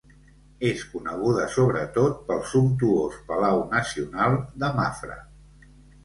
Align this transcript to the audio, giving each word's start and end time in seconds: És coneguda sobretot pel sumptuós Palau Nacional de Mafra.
És 0.67 0.79
coneguda 0.91 1.43
sobretot 1.55 2.15
pel 2.31 2.41
sumptuós 2.53 3.19
Palau 3.27 3.61
Nacional 3.75 4.39
de 4.65 4.71
Mafra. 4.79 5.19